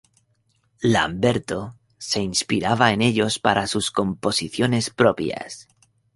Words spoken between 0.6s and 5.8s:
Lamberto se inspiraba en ellos para sus composiciones propias.